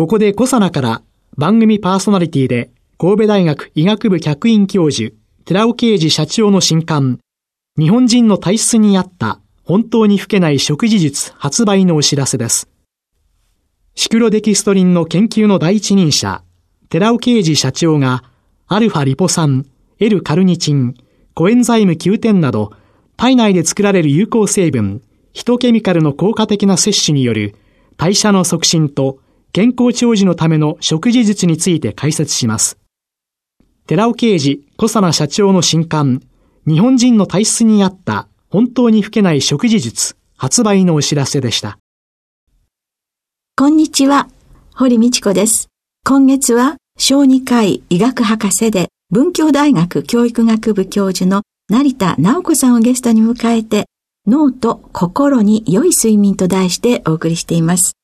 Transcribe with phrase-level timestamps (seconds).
[0.00, 1.02] ここでコサナから
[1.36, 5.14] 番組パーソナリティで神戸大学医学部客員教授
[5.44, 7.18] 寺尾啓治社長の新刊
[7.78, 12.70] 日本人の体質に合った本当に老けない食事術発売のお知らせです。
[13.94, 16.42] シクロデキストリンの研究の第一人者、
[16.88, 18.24] 寺尾啓治社長が、
[18.68, 19.66] アルファリポ酸、
[19.98, 20.94] L カルニチン、
[21.34, 22.72] コエンザイム Q10 など、
[23.18, 25.02] 体内で作られる有効成分、
[25.34, 27.54] ヒトケミカルの効果的な摂取による
[27.98, 29.18] 代謝の促進と
[29.52, 32.78] 健康長寿のための食事術について解説します。
[33.86, 36.22] 寺尾啓治小佐奈社長の新刊、
[36.66, 41.78] 日本人の体質に合った本当に老けない食事術発売のお知らせでした。
[43.56, 44.28] こんにちは、
[44.74, 45.68] 堀道子です。
[46.04, 53.86] 今月は小児科医医学博士で文教大学教育学部教授の成田直子さんをゲストに迎えて
[54.26, 57.99] 脳と心に良い睡眠と題してお送りしています。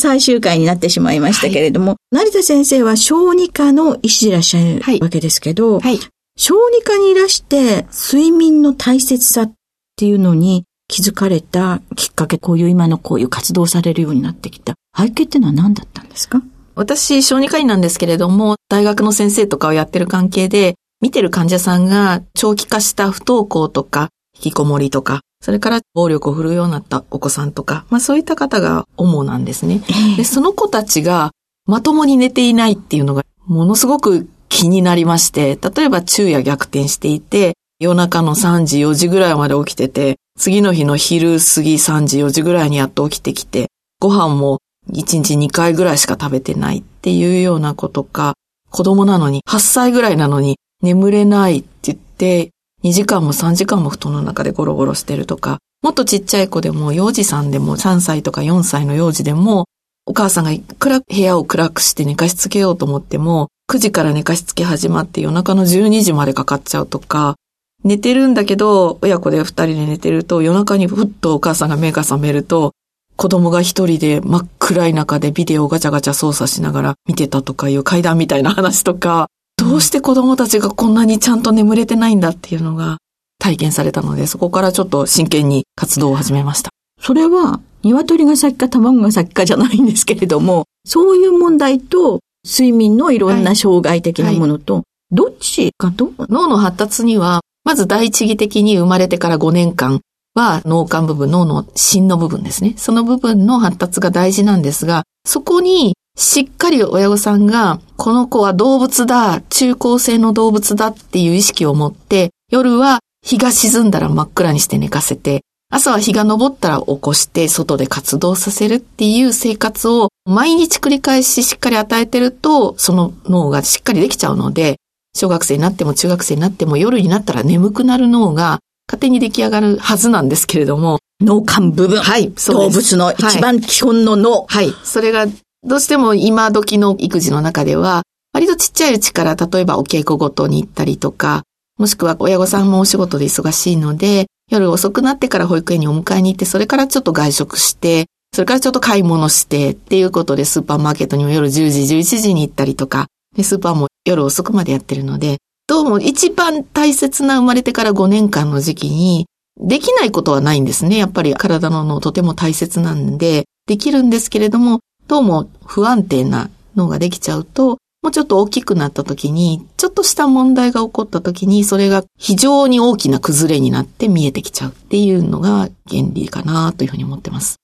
[0.00, 5.82] 最終回になってしまいましたけれども、はい、成田先生は小児科の医師でいらっしゃるわけですけど、はい。
[5.82, 6.00] はい、
[6.36, 9.52] 小児科にいらして睡眠の大切さっ
[9.96, 14.74] ていうのに気づかれたきっかけ、こういう今のこういう活動されるようになってきた。
[14.96, 16.42] 背景っていうのは何だったんですか？
[16.74, 29.80] 私、小児科医なんですけれども、大学の先生とかをやってる関係で、見てる患者さんが長期化した不登校とか、引きこもりとか、それから暴力を振るうようになったお子さんとか、まあそういった方が主なんですね。
[30.16, 31.30] で、その子たちが
[31.66, 43.68] まともに寝ていないっていうのがものすごく気になりまして、例えば昼夜逆転していて、夜中の3時、4時ぐらいまで起きてて、次の日の昼過ぎ3時、4時ぐらいにやっと起きてきて、
[43.98, 44.58] ご飯も
[44.90, 48.34] 1日2回ぐらいしか食べてないっていうようなことか、
[48.70, 52.50] 子供なのに、8歳ぐらいなのに眠れないって言って、
[52.82, 59.66] 2時間も3時間も布団の中でゴロゴロしてるとか、もっとちっちゃい子でも幼児さんでも3歳とか4歳の幼児でも、
[60.06, 67.36] お母さんがいくら部屋を暗くして寝かしつけようと思っても、9時から寝かしつけ始まって夜中の12時までかかっちゃうとか、
[67.84, 72.72] 寝てるんだけど、親子で2人で寝てると夜中にふっとお母さんが目が覚めると、
[73.16, 79.28] 子供が一人で真っ暗い中でビデオをガチャガチャ操作しながら見てたとかいう階段みたいな話とか、
[79.60, 82.96] どうして子供たちがこんなにちゃんと眠れてないんだっていうのが
[83.38, 86.70] 体験されたので、そこからちょっと真剣に活動を始めました。
[86.98, 100.00] それは、鶏が先か卵が先かじゃないんですけれども、そういう問題と、睡眠のいろんな障害的なものと、どっちかと脳の発達には、まず第一義的に生まれてから5年間
[100.34, 102.74] は脳幹部分、脳の芯の部分ですね。
[102.78, 115.40] その部分の発達が大事なんですが、そこにしっかり親御さんが、この子は動物だ、中高生の動物だっていう意識を持って、夜は日が沈んだら真っ暗にして寝かせて、
[115.72, 124.76] 朝は日が昇ったら起こして外で活動させるっていう生活を毎日繰り返ししっかり与えてると、その脳がしっかりできちゃうので、
[125.16, 130.98] 小学生になっても中学生になっても夜になったら眠くなる脳が勝手に出来上がるはずなんですけれども。
[131.22, 131.98] 脳幹部分。
[131.98, 132.30] はい。
[132.30, 134.44] 動物の一番基本の脳。
[134.48, 134.74] はい。
[134.84, 135.26] それが
[135.62, 141.42] どうしても今時の育児の中では、割とちっちゃいうちから例えばお稽古ごとに行ったりとか、
[141.78, 159.26] もしくは親御さんもお仕事で忙しいので、夜遅くなってから保育園にお迎えに行って、それからちょっと外食して、それからちょっと買い物してっていうことでスーパーマーケットにも夜10時、11時に行ったりとか、でスーパーも夜遅くまでやってるので、どうも一番大切な生まれてから5年間の時期に、
[159.60, 160.96] できないことはないんですね。
[160.96, 164.80] やっぱり体の脳とても大切なんで、できるんですけれども、
[165.10, 177.56] どうも不安定な脳ができちゃうと、もうちょっと大きくなった時に、ちょっとした問題が起こった時に、それが非常に大きな崩れになって見えてきちゃうっていうのが原理かなというふうに思ってます。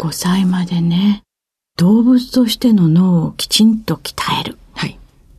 [0.00, 1.24] 5歳までね、
[1.76, 4.56] 動物としての脳をきちんと鍛える。
[4.72, 4.96] はい。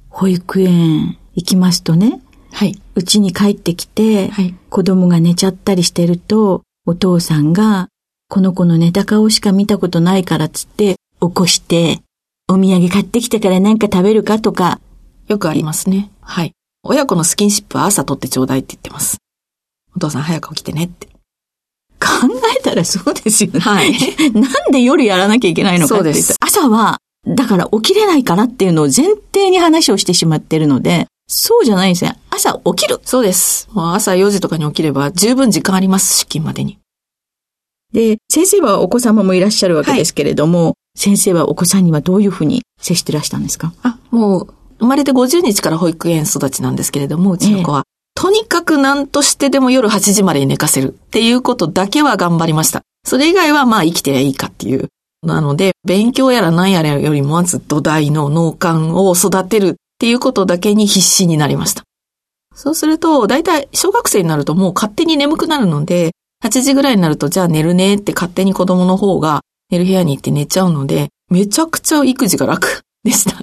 [0.09, 2.19] 保育園行きますとね、
[2.51, 2.77] はい。
[2.93, 4.53] 家に帰ってきて、はい。
[4.69, 7.87] 子供が寝ちゃったりしてると、お父さんが、
[8.27, 12.01] この子の寝た顔しか見たことないからっつって、起こして、
[12.47, 14.79] お土産買ってきてから何か食べるかとか。
[15.27, 16.09] よくありますね。
[16.21, 16.53] はい。
[16.83, 19.17] 親子のスキンシップは朝取ってちょうだいって言ってます。
[19.95, 21.07] お父さん早く起きてねって。
[21.99, 23.59] 考えたらそうですよね。
[23.59, 23.91] はい。
[24.31, 26.35] なんで夜やらなきゃいけないのかってそうです。
[26.39, 32.17] 朝はだから起きれないからっていうのを前提に話をしてしまってるので、そうじゃないんですね。
[32.29, 33.01] 朝起きる。
[33.03, 33.67] そうです。
[33.73, 36.77] もう朝4時とかに起きれば十分時間あります、出勤までに。
[37.91, 43.71] で、先生はお子様もいらっしゃるわけですけれども、先生はお子さんにはどういうふうに接してらしたんですか？
[43.83, 47.83] あ、もう、生まれて50日から保育園育ちなんですけれども、うちの子は。
[48.15, 52.81] とにかく何としてでも夜8時までに寝かせるっていうことだけは頑張りました。
[53.05, 54.89] それ以外はまあ生きてりゃいいかっていう。
[55.21, 61.83] なので、勉強やら何やらよりもず土台の脳幹を育てるっていうことだけに必死になりました。
[62.55, 66.11] そうすると、だいたい小学生になるともう勝手に眠くなるので、
[66.43, 73.41] 8時ぐらいになるとじゃあ寝るねって勝手に子供の方が寝る部屋に行って寝ちゃうので、めちゃくちゃ育児が楽 でした。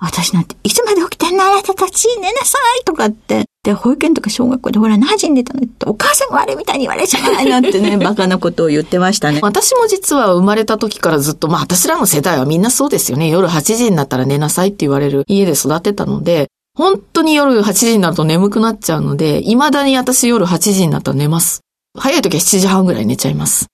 [0.00, 3.46] 私なんて、いつまで起きてんのあなたたち寝なさいとかって。
[3.64, 9.40] で、保育園とか小学校でほら何時に寝たのってお母さんが悪いみたいに言われちゃうないなんてね、 バカなことを言ってましたね。
[9.42, 13.28] 私も実は生まれた時からずっと、まあ私らの世代はみんなそうですよね。
[13.28, 16.46] 夜8時になったら寝なさいって言われる家で育ってたので、
[16.76, 21.62] 本当に夜8時になると眠くなっちゃうので、未だに私夜8時になったら寝ます。
[21.98, 23.66] 早い時は7時半ぐらい寝ちゃいます。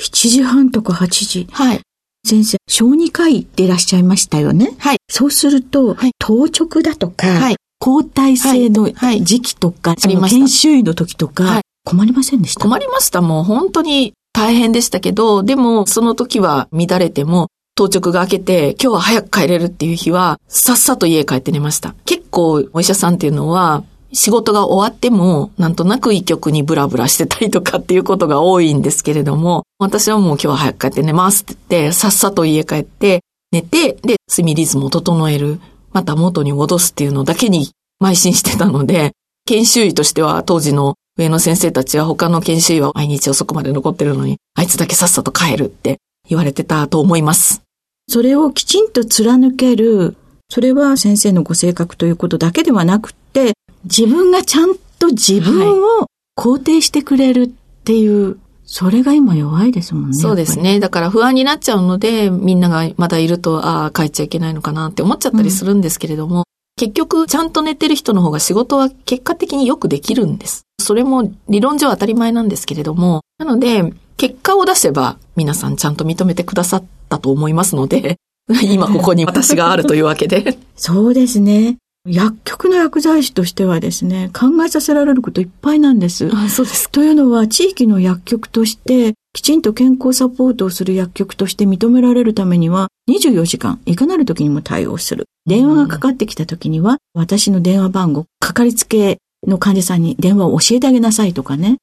[0.00, 1.46] 7時半とか8時。
[1.50, 1.80] はい。
[2.26, 4.74] 先生、小児科医でいらっしゃいましたよね。
[4.78, 4.96] はい。
[5.10, 12.60] そうすると、はい当直だとか、はい交代制のはいはい時期とか、そのありました研修医の時とか、はい困りませんでした？
[12.60, 13.22] 困りました。
[13.22, 21.94] もう本当に大変でしたけど、でもその時は乱れても、当直が明けて、今日は早く帰れるっていう日は、さっさと家帰って寝ました。
[22.04, 23.82] 結構お医者さんっていうのは、
[24.12, 33.22] 仕事が終わっても、なんとなく医局にブラブラしてたりとかっていうことが多いんですけれども、私はもう今日は早く帰って寝ますって言って、さっさと家帰って、
[33.52, 35.60] 寝て、で、睡眠リズムを整える、
[35.92, 37.70] また元に戻すっていうのだけに
[38.02, 39.12] 邁進してたので、
[39.46, 45.98] 研修医としては当時の上の先生たちは他の研修医は毎日遅くまで残ってるのに、あいつだけさっさと帰るって
[46.28, 47.62] 言われてたと思います。
[48.08, 50.16] それをきちんと貫ける、
[50.48, 53.54] それは先生のご性格ということだけではなくて、
[53.84, 56.06] 自分がちゃんと自分を
[56.36, 57.48] 肯定してくれるっ
[57.84, 60.16] ていう、それが今弱いですもんね。
[60.16, 60.78] そうですね。
[60.78, 66.44] だから不安になっちゃうので、みんながまだいると、ああ、帰っちゃいけないのかなって思っちゃったりするんですけれども、
[66.76, 70.62] 結局、ちゃんと寝てる人の方が仕事は結果的によくできるんです。
[70.78, 78.16] それも理論上当たり前なんですけれども、なので、結果を出せば皆さんちゃんと認めてくださったと思いますので、
[78.62, 80.58] 今ここに私があるというわけで。
[80.76, 81.78] そうですね。
[82.08, 86.30] 薬局の薬剤師としてはですね、考えさせられることいっぱいなんです。
[86.32, 86.90] あそうです。
[86.90, 95.26] というのは、地域の薬局として、きちんと健康サポートをする薬局として認められるためには、24時間、いかなる時にも対応する。
[95.46, 101.76] 電話がかかってきた時には、私の電話番号、かかりつけの患者さんに電話を教えてあげなさいとかね。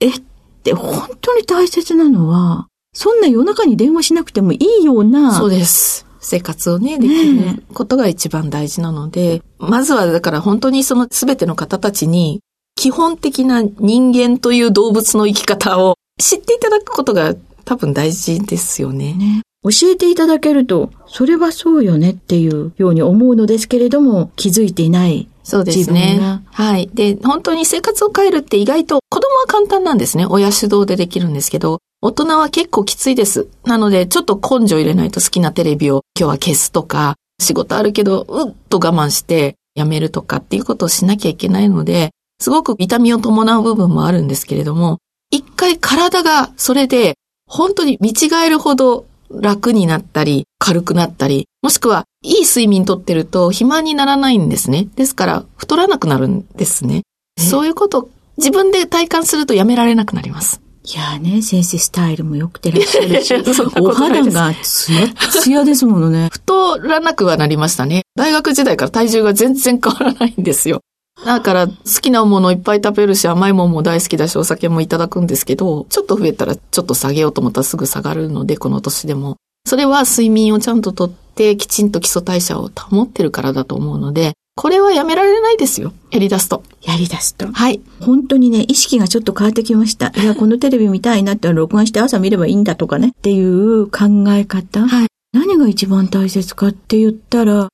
[0.00, 0.20] えっ
[0.64, 6.09] て、本当に大切なのは、そんな夜中に電話しなくてもいいような、そうです。
[6.20, 12.40] 生活をね、できねることが一番大事なので、まずはだから本当にその全ての方たちに、
[12.76, 17.34] 基本的な人間という動物の生き方を知っていただくことが
[17.64, 19.14] 多分大事ですよね。
[19.14, 19.42] ね。
[19.62, 25.28] 教えていただけると、それはそうよねっていうように思うのですけれども、気づいていない。
[25.42, 26.42] そうですねが。
[26.50, 26.88] はい。
[26.94, 30.24] で、本当に生活を変えるって意外と子供は簡単なんですね。
[30.26, 33.48] 親主導でできるんですけど、大人は結構きついです。
[33.64, 44.96] なので、ちょっと根性入れないと好きなテレビを今日は消すとか、仕事あるけど、うっと我慢してやめるとかっていうことをしなきゃいけないので、すごく痛みを伴う部分もあるんですけれども、
[45.30, 54.88] 一回体がそれで本当に見違えるほど楽になったり、軽くなったり、もしくは、いい睡眠とってると肥満にならないんですね。
[54.96, 57.02] ですから、太らなくなるんですね。
[57.36, 57.42] え？
[57.42, 58.08] そういうこと、
[58.38, 60.62] 自分で体感するとやめられなくなります。
[60.92, 63.32] いやーね、先生スタイルも良くてらっしゃるし
[63.80, 66.28] お肌がツヤッツヤですものね。
[66.32, 68.02] 太らなくはなりましたね。
[68.16, 70.80] 大学時代から体重が全然変わらないんですよ。
[71.24, 79.36] だから、好きなものいっぱい食べるし、甘いものも大好きだし、お酒もいただくんですけど、ちょっと増えたらちょっと下げようと思ったらすぐ下がるので、この年でも。
[79.66, 85.92] それは睡眠をちゃんととって、きちんと基礎代謝を保ってるからだと思うので、これはやめられないですよ。
[86.10, 86.62] やり出すと。
[86.82, 87.50] やり出すと。
[87.50, 87.80] はい。
[88.00, 90.12] 本当にね、意識がちょっと変わってきました。
[90.14, 93.08] いや、このテレビ見たいなって録画して朝見ればいいんだとかね。
[93.08, 94.86] っていう考え方。
[94.86, 95.06] はい。
[95.32, 97.68] 何が一番大切かって言ったら、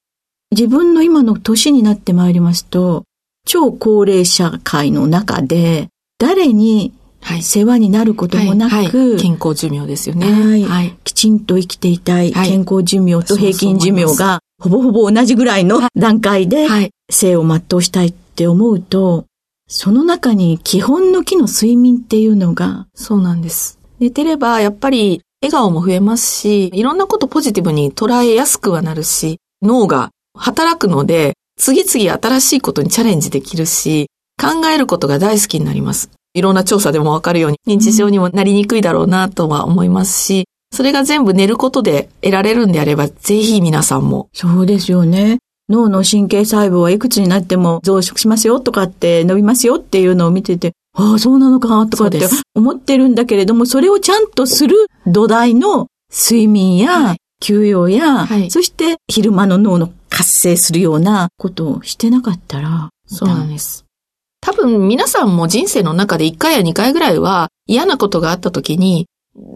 [0.53, 3.05] 自分の今の年になってまいりますと、
[3.47, 6.93] 超高齢社会の中で、誰に
[7.27, 7.43] はい。
[7.43, 10.31] 世話になることもなく、はいはい健康寿命ですよね。
[10.31, 10.97] はいはい。
[11.03, 16.91] きちんと生きていたい、はい健康寿命と平均寿命がほぼほぼ同じぐらいの段階ではい。
[17.11, 19.25] 生を全うしたいって思うと、
[19.69, 23.81] その中に基本の木の睡眠っていうのが、そうなんです。
[23.99, 34.09] 寝てれば、やっぱり笑顔も増えますし、いろんなことポジティブに捉えやすくはなるし、脳が働くので、次々新しいことにチャレンジできるし、
[34.41, 36.11] 考えることが大好きになります。
[36.35, 44.29] いろんな調査でもわかるように、認知症にもなりにくいだろうなとは思いますし、それが全部寝ることで得られるんであれば、ぜひ皆さんも。
[44.35, 45.39] そうですよね。
[45.69, 52.21] 脳の神経細胞はいくつになっても増殖しますよとかって伸びますよっていうのを見てて、ああ、そうなのかとかって
[52.55, 54.77] 思ってるんだけれども、それをちゃんとする
[55.07, 62.91] 土台の睡眠や休養や、はい、そして昼間の脳の活性するようなことをしてなかったら。
[63.07, 63.86] そうなんです。
[64.41, 69.07] 多分皆さんも人生の中で1回や2回ぐらいは嫌なことがあった時に、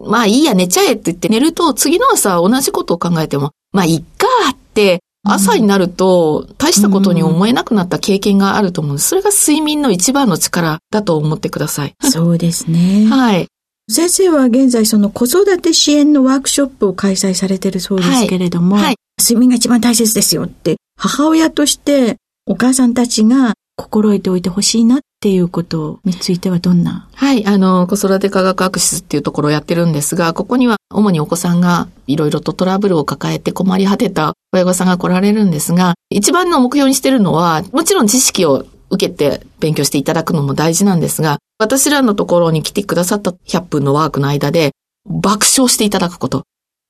[0.05, 9.09] まあいいや寝ちゃえって言って寝ると次の朝同じことを考えても、まあいっかって朝になると大したことに思えなくなった経験があると思うんです。
[9.09, 11.95] それが睡眠の一番の力だと思ってください。
[12.01, 13.07] そうですね。
[13.07, 13.47] はい。
[13.89, 27.07] 先生は現在その子育て支援のワークショップを開催されているそうですけれども、はいはい、睡眠が一番大切ですよって母親としてお母さんたちが心得ておいてほしいなっていうことについてはどんな？
[27.13, 44.71] はい、あの、子育て科学アクシスっていうところをやってるんですが、ここには主にお子さんがいろいろとトラブルを抱えて困り果てた親御さんが来られるんですが、一番の目標にしてるのは、もちろん知識を受けて勉強していただくのも大事なんですが、私らのところに来てくださった100分のワークの間で
[45.05, 46.43] 爆笑していただくこと。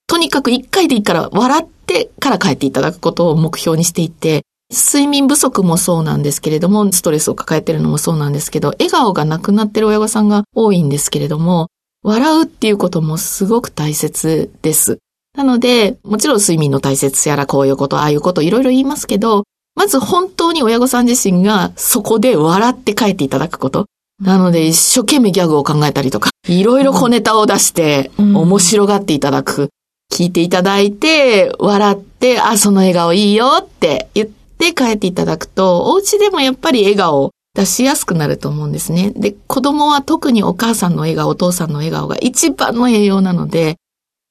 [0.07, 11.67] とにかく一回でいいから笑ってから帰っていただくことを目標にしていて、睡眠不足もそうなんですけれども、ストレスを抱えてるのもそうなんですけど、笑顔がなくなってる親御さんが多いんですけれども、
[12.03, 14.99] 笑うっていうこともすごく大切です。
[15.37, 19.43] なので、もちろん睡眠の大切やらこういうこと、ああいうこといろいろ言いますけど、
[19.75, 23.85] まず本当に親御さん自身がそこで笑って帰っていただくこと。
[24.21, 29.69] なので一生懸命ギャグを考えたりとか、いろいろ小ネタを出して面白がっていただく。
[30.11, 39.11] 聞いていただいて、笑って、あ、その笑顔いいよって言ってで帰っていただくと、お家でもやっぱり笑顔を出しやすくなると思うんですね。
[39.11, 43.77] で、子供は特にお母さんの笑顔、お父さんの笑顔が一番の栄養なので、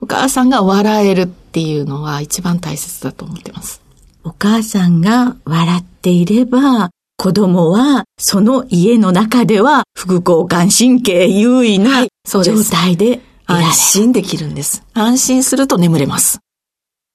[0.01, 3.83] お母さんが笑えるっていうのは一番大切だと思ってます。
[4.25, 14.85] お母さんが笑っていれば、子供はその家の中では副交感神経優位な状態で安心できるんです。
[14.95, 16.39] 安心すると眠れます。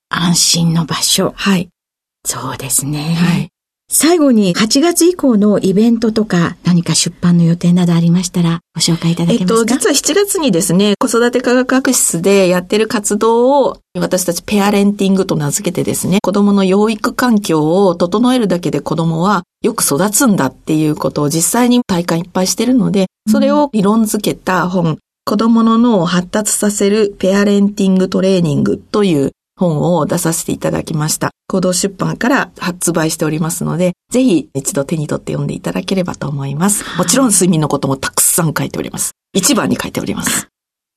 [0.10, 1.34] 安心の場所。
[1.36, 1.69] はい。
[2.25, 3.15] そうですね。
[3.17, 3.48] はい。
[3.88, 9.44] 最後に8月以降のイベントとか何か出版の予定などありましたらご紹介いただけますか？
[9.44, 31.31] えっと、実は7月にですね、子育て科学学室でやってる活動を私たちペアレンティングと名付けてですね、子供の養育環境を整えるだけで子供はよく育つんだっていうことを実際に体感いっぱいしてるので、それを理論付けた本、子供の脳を発達させるペアレンティングトレーニングという本を出させていただきました。
[31.47, 36.83] 行動出版から発売しておりますので、ぜひ一度手に取って読んでいただければと思います。
[36.97, 39.12] もちろん睡眠のこともたくさん書いております。
[39.33, 40.47] 一番に書いております。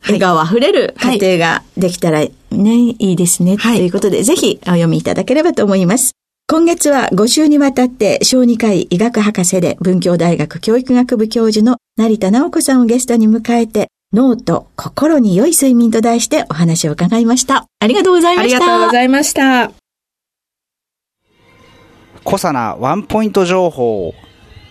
[0.05, 3.57] 笑顔あふれる家庭ができたらね、はい、いいですね。
[3.57, 6.13] はい、ということで、ぜひお読みいただければと思います。
[6.51, 17.67] 今月は5週にわたって小児科医医学博士で文教大学教育学部教授の成田直子さんをゲストに迎えて脳と心に良い睡眠と題してお話を伺いました。
[17.79, 18.57] ありがとうございました。
[18.57, 19.71] ありがとうございました。
[22.25, 24.15] コサナワンポイント情報。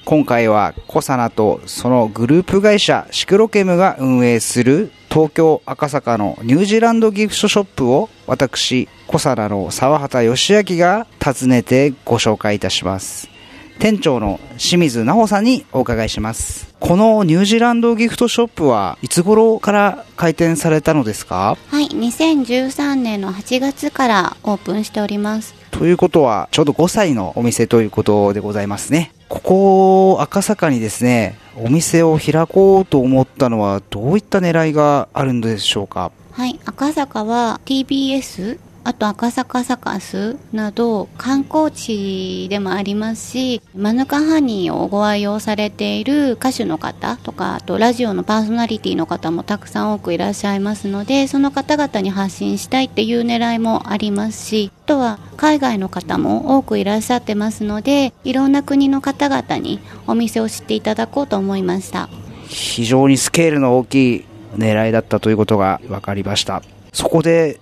[0.05, 13.36] 今回はコサナとそのグループ会社シクロケムが運営する東京赤坂のニュージーランドギフトショップを私、コサナの沢畑義明が訪ねてご紹介いたします。
[13.79, 16.73] 店長の清水奈穂さんにお伺いします。
[16.79, 21.57] このニュージーランドギフトショップはいつ頃から開店されたのですか？
[21.67, 25.53] はい、2013年の8月からオープンしております。
[25.71, 29.11] ということは、ちょうど5歳のお店ということでございますね。
[29.29, 36.11] ここ、赤坂にですね、お店を開こうと思ったのは、どういった狙いがあるんでしょうか？
[36.31, 62.07] はい、赤坂は TBS あと赤坂サカスなど観光地でもありますし、マヌカハニーをご愛用されている歌手の方とか、あとラジオのパーソナリティの方もたくさん多くいらっしゃいますので、その方々に発信したいっていう狙いもありますし、あとは海外の方も多くいらっしゃってますので、いろんな国の方々にお店を知っていただこうと思いました。
[62.47, 64.25] 非常にスケールの大きい
[64.55, 66.63] 狙いだったということが分かりました。
[66.93, 67.59] そこで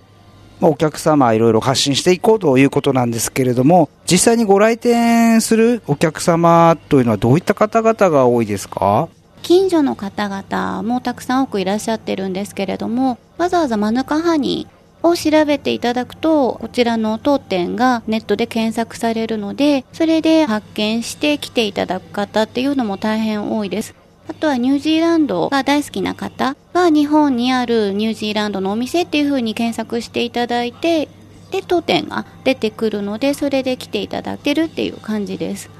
[0.60, 9.08] お客様いろいろ発信していこうということなんですけれども、実際にご来店するお客様というのはどういった方々が多いですか？
[9.42, 23.94] 近所の方々もたくさん多くいらっしゃってるんですけれども、わざわざマヌカハニーを調べていただくと、こちらの当店がネットで検索されるので、それで発見して来ていただく方っていうのも大変多いです。
[24.28, 31.08] あとはニュージーランドが大好きな方は日本にあるニュージーランドのお店っていう風に検索していただいて、
[31.50, 35.70] で、当店が出てくるので、それで来ていただけるっていう感じです。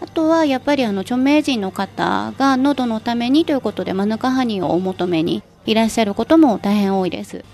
[0.00, 7.44] あとはやっぱりあの著名人の方が喉のためにということでマヌカハニーをお求めにいらっしゃることも大変多いです。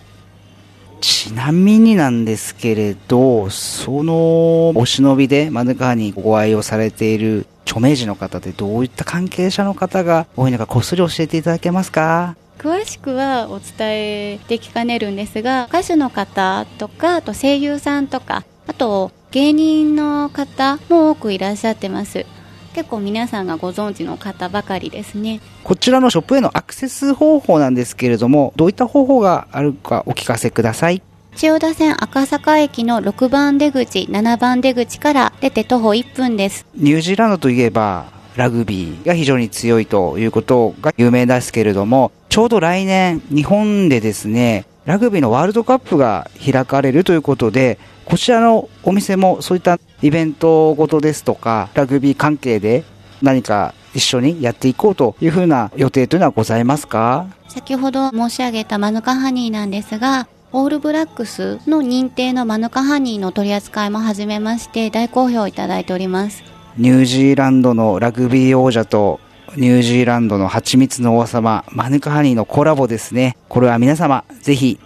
[1.06, 12.34] ちなみになんですけれど、そのお忍びでマヌカハニご愛用されている著名人の方ってどういった関係者の方が多いのかこっそり教えていただけますか？
[12.58, 22.26] 詳しくはお伝えできかねるんですが歌手の方とかあと声優さんとかあと芸人の方も多くいらっしゃってます。
[22.76, 25.40] 結構皆さんがご存知の方ばかりですね。
[25.64, 31.00] こちらのショップへのアクセス方法なんですけれどもどういった方法があるかお聞かせください。
[31.36, 36.66] 千代田線赤坂駅の6番出口7番出口から出て徒歩1分です。
[36.74, 38.04] ニュージーランドといえば
[38.36, 52.84] ラグビーが非常に強いということが有名ですけれどもちょうど来年日本でですねラグビーのワールドカップが開かれるということでこちらのお店もそういったイベントごとですとか、ラグビー関係で
[53.20, 57.26] 何か一緒にやっていこうというふうな予定というのはございますか？
[57.48, 66.44] 先ほど申し上げたマヌカハニーなんですが、オールブラックスの認定のマヌカハニーの取り扱いも始めまして大好評いただいております。
[66.76, 69.18] ニュージーランドのラグビー王者と
[69.56, 73.36] ニュージーランドの蜂蜜の王様、マヌカハニーのコラボですね。
[73.48, 74.78] これは皆様、ぜひ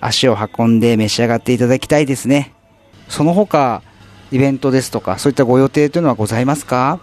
[0.00, 2.54] 足を運んで召し上がっていただきたいですね。
[3.08, 3.82] その他、
[4.30, 7.00] イベントですとか、そういったご予定というのはございますか？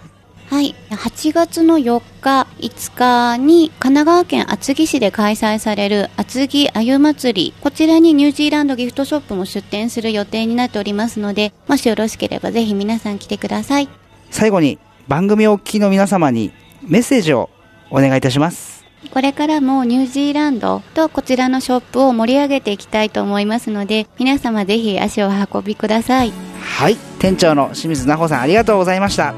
[0.50, 0.75] はい。
[0.92, 7.54] 8月の4日、5日に神奈川県厚木市で開催される厚木あゆ祭り。
[7.62, 13.89] こちらにニュージーランドギフトショップも出店する予定になっておりますので、もしよろしければぜひ皆さん来てください。
[14.32, 17.50] 最後に番組をお聞きの皆様にメッセージを
[17.89, 18.77] お願いいたします。
[19.13, 26.33] これからもニュージーランドとこちらのショップを盛り上げていきたいと思いますので、皆様ぜひ足を運びください。
[26.62, 29.33] はい、店長の清水奈穂さんありがとうございました。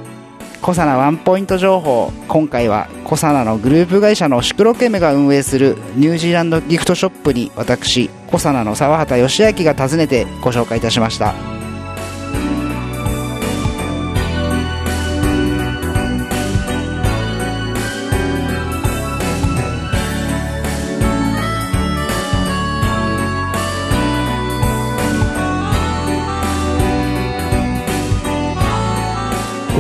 [0.62, 11.34] コサナワンポイント情報今回はコサナのグループ会社のシクロケムが運営するニュージーランドギフトショップに私コサナの沢畑義明が訪ねてご紹介いたしました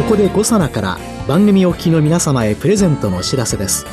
[0.10, 3.86] ここで5皿から番組お聞きの皆様へプレゼントのお知らせです。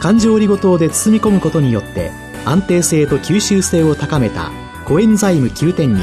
[0.00, 2.10] 環状オリゴ糖で包み込むことによって
[2.46, 4.50] 安定性と吸収性を高めた
[4.86, 6.00] コエンザイム9点に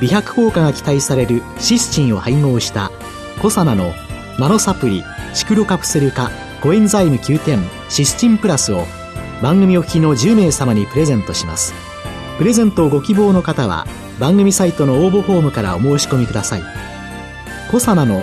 [0.00, 2.90] 美白効果が期待されるシスチンを配合した
[3.42, 3.92] コサナの
[4.38, 6.30] ナノサプリシクロカプセル化
[6.62, 8.86] コエンザイム9点シスチンプラスを
[9.42, 11.74] 番組お聞きの10名様にプレゼントします。
[12.38, 13.86] プレゼントをご希望の方は
[14.18, 16.62] 番組サイトの応募フォームからお申し込みください。
[17.70, 18.22] コサナの